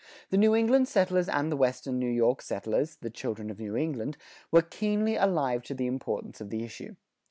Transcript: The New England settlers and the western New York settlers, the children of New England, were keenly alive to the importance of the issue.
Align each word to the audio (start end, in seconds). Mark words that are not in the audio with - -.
The 0.31 0.37
New 0.37 0.55
England 0.55 0.87
settlers 0.87 1.29
and 1.29 1.51
the 1.51 1.55
western 1.55 1.99
New 1.99 2.09
York 2.09 2.41
settlers, 2.41 2.95
the 3.01 3.11
children 3.11 3.51
of 3.51 3.59
New 3.59 3.75
England, 3.75 4.17
were 4.49 4.63
keenly 4.63 5.15
alive 5.15 5.61
to 5.65 5.75
the 5.75 5.85
importance 5.85 6.41
of 6.41 6.49
the 6.49 6.63
issue. 6.63 6.95